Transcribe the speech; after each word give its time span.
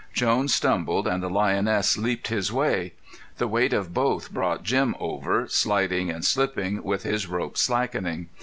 Jones 0.13 0.51
stumbled 0.51 1.07
and 1.07 1.21
the 1.21 1.29
lioness 1.29 1.95
leaped 1.95 2.29
his 2.29 2.51
way. 2.51 2.93
The 3.37 3.47
weight 3.47 3.71
of 3.71 3.93
both 3.93 4.33
brought 4.33 4.63
Jim 4.63 4.95
over, 4.99 5.47
sliding 5.47 6.09
and 6.09 6.25
slipping, 6.25 6.81
with 6.81 7.03
his 7.03 7.27
rope 7.27 7.55
slackening. 7.55 8.27